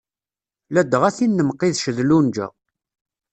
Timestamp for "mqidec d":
1.49-1.97